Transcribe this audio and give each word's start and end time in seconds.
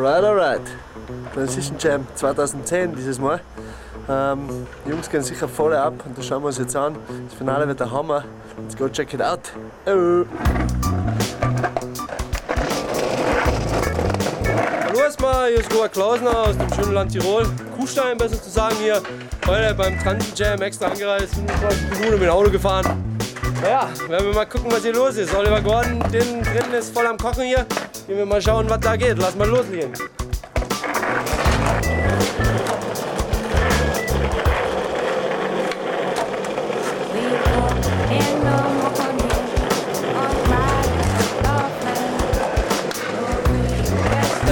Alright, 0.00 0.24
alright. 0.24 0.62
Transition 1.34 1.76
Jam 1.78 2.06
2010 2.14 2.94
dieses 2.96 3.18
Mal. 3.18 3.38
Ähm, 4.08 4.66
die 4.86 4.88
Jungs 4.88 5.10
gehen 5.10 5.22
sicher 5.22 5.46
voll 5.46 5.74
ab 5.74 5.92
und 6.06 6.16
das 6.16 6.24
schauen 6.24 6.42
wir 6.42 6.46
uns 6.46 6.56
jetzt 6.56 6.74
an. 6.74 6.96
Das 7.28 7.34
Finale 7.34 7.68
wird 7.68 7.80
der 7.80 7.90
Hammer. 7.90 8.24
Let's 8.62 8.74
go 8.78 8.88
check 8.88 9.12
it 9.12 9.20
out. 9.20 9.52
Oh. 9.84 10.24
Hallo 14.86 15.00
erstmal, 15.04 15.50
hier 15.50 15.60
ist 15.60 15.74
Robert 15.74 15.92
Klausner 15.92 16.38
aus 16.38 16.56
dem 16.56 16.72
schönen 16.72 16.94
Land 16.94 17.12
Tirol. 17.12 17.46
Kuhstein 17.76 18.16
besser 18.16 18.42
zu 18.42 18.48
sagen 18.48 18.76
hier. 18.80 19.02
Heute 19.46 19.74
beim 19.74 19.98
Transit 19.98 20.38
Jam 20.38 20.62
extra 20.62 20.86
angereist, 20.86 21.34
25 21.34 21.90
Minuten 21.90 22.12
mit 22.12 22.22
dem 22.22 22.30
Auto 22.30 22.50
gefahren. 22.50 22.86
Naja, 23.60 23.86
werden 24.08 24.28
wir 24.28 24.34
mal 24.34 24.46
gucken, 24.46 24.72
was 24.72 24.80
hier 24.80 24.94
los 24.94 25.18
ist. 25.18 25.34
Oliver 25.34 25.60
Gordon, 25.60 26.00
den 26.10 26.42
drin 26.42 26.72
ist 26.72 26.94
voll 26.94 27.06
am 27.06 27.18
Kochen 27.18 27.42
hier. 27.42 27.66
Gehen 28.10 28.18
wir 28.18 28.26
mal 28.26 28.42
schauen, 28.42 28.68
was 28.68 28.80
da 28.80 28.96
geht. 28.96 29.18
Lass 29.18 29.36
mal 29.36 29.46
loslegen. 29.46 29.92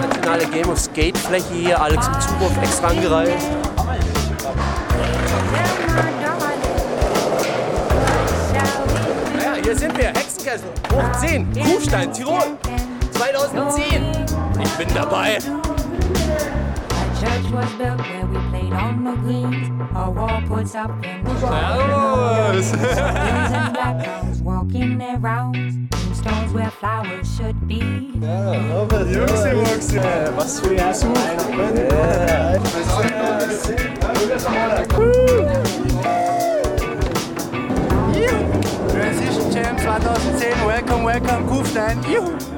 Nationale 0.00 0.46
Game 0.46 0.70
of 0.70 0.80
Skate 0.80 1.18
Fläche 1.18 1.52
hier, 1.52 1.78
Alex 1.78 2.06
im 2.06 2.20
Zugriff 2.22 2.56
extra 2.62 2.86
angereist. 2.88 3.48
Ja, 9.44 9.54
hier 9.62 9.76
sind 9.76 9.98
wir, 9.98 10.06
Hexenkessel, 10.06 10.70
hoch 10.90 11.20
10, 11.20 11.52
Kufstein, 11.52 12.10
Tirol, 12.14 12.56
2010. 13.12 14.26
Ich 14.62 14.70
bin 14.72 14.88
dabei. 14.94 15.38
Servus. 20.64 21.02
Juxi, 29.12 29.98
Was 30.36 30.60
für 30.60 30.70
ein 30.70 30.94
Transition 38.88 39.50
Jam 39.52 39.78
2010, 39.78 40.66
welcome, 40.66 41.04
welcome, 41.04 41.46
Kufstein. 41.46 41.98
Juhu. 42.10 42.51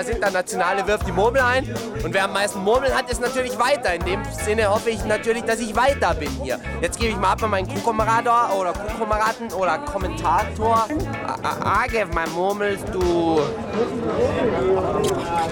Das 0.00 0.08
Internationale 0.08 0.86
Wirft 0.86 1.06
die 1.06 1.12
Murmel 1.12 1.42
ein. 1.42 1.74
Und 2.02 2.14
wer 2.14 2.24
am 2.24 2.32
meisten 2.32 2.60
Murmeln 2.60 2.94
hat, 2.94 3.10
ist 3.10 3.20
natürlich 3.20 3.58
weiter. 3.58 3.94
In 3.94 4.04
dem 4.04 4.22
Sinne 4.24 4.70
hoffe 4.70 4.90
ich 4.90 5.04
natürlich, 5.04 5.44
dass 5.44 5.60
ich 5.60 5.76
weiter 5.76 6.14
bin 6.14 6.30
hier. 6.42 6.58
Jetzt 6.80 6.98
gebe 6.98 7.10
ich 7.10 7.16
mal 7.16 7.32
ab 7.32 7.42
an 7.42 7.50
meinen 7.50 7.68
Kuhkamerader 7.68 8.54
oder 8.58 8.72
Kuhkameraden 8.72 9.52
oder 9.52 9.78
Kommentator. 9.78 10.86
Gib 11.90 12.14
mal 12.14 12.26
Murmels, 12.28 12.80
du. 12.92 13.40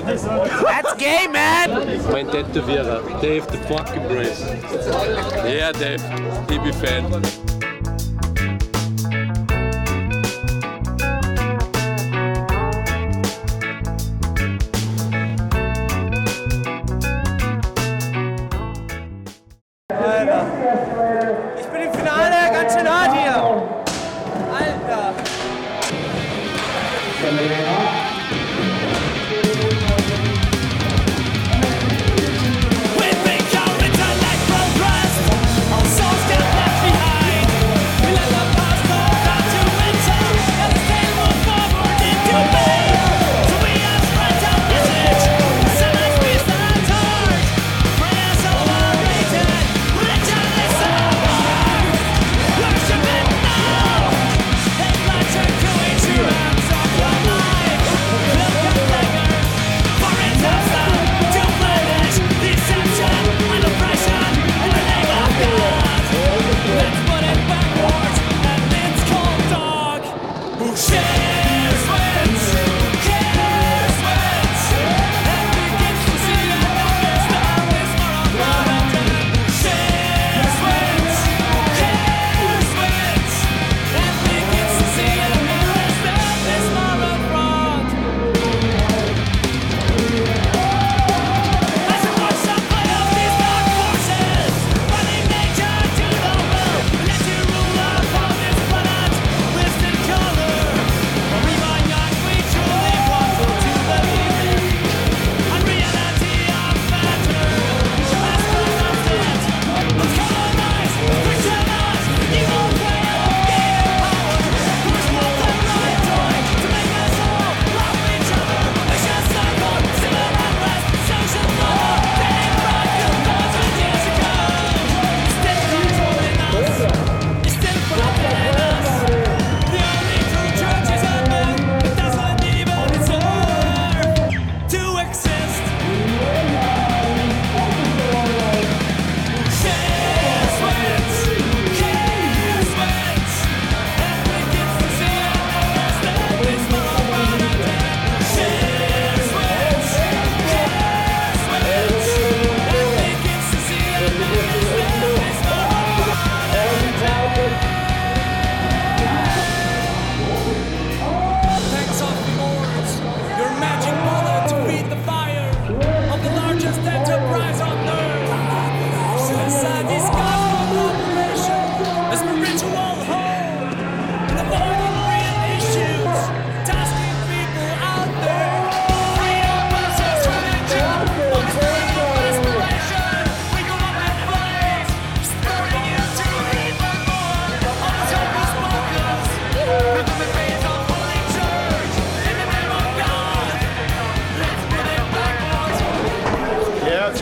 That's 0.07 0.97
gay, 0.97 1.29
man! 1.31 1.87
Mein 2.11 2.31
Tätowierer, 2.31 3.01
Dave 3.21 3.45
the 3.51 3.59
fucking 3.69 4.09
Brace. 4.09 4.45
Ja, 5.47 5.73
Dave, 5.73 6.03
ich 6.49 6.61
bin 6.61 6.73
Fan. 6.73 7.58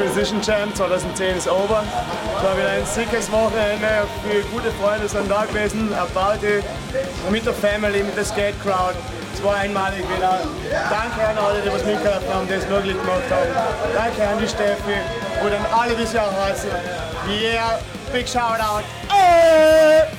Transition 0.07 0.41
Jam 0.41 0.73
2010 0.73 1.37
ist 1.37 1.49
over. 1.49 1.83
Es 2.37 2.45
war 2.45 2.57
wieder 2.57 2.71
ein 2.71 2.87
sickes 2.87 3.31
Wochenende, 3.33 4.07
viele 4.23 4.43
gute 4.45 4.71
Freunde 4.81 5.09
sind 5.09 5.29
da 5.29 5.45
gewesen, 5.45 5.93
eine 5.93 6.07
Party 6.07 6.63
mit 7.29 7.45
der 7.45 7.53
Family, 7.53 8.05
mit 8.05 8.17
der 8.17 8.25
Skate 8.25 8.55
Crowd. 8.63 8.95
Es 9.35 9.43
war 9.43 9.57
einmalig 9.57 10.05
wieder. 10.09 10.39
Danke 10.71 11.27
an 11.27 11.37
alle, 11.37 11.61
die 11.61 11.73
was 11.73 11.85
mitgeholfen 11.85 12.33
haben, 12.33 12.47
die 12.47 12.55
es 12.55 12.69
möglich 12.69 12.97
gemacht 12.97 13.25
haben. 13.31 13.51
Danke 13.95 14.29
an 14.29 14.39
die 14.39 14.49
Steffi 14.49 14.97
und 15.43 15.53
an 15.53 15.67
alle, 15.77 15.97
die 15.97 16.07
sie 16.07 16.21
auch 16.21 16.33
heißen. 16.33 16.71
Yeah, 17.29 17.81
big 18.13 18.29
shout 18.29 18.61
out. 18.61 18.85
Hey! 19.09 20.16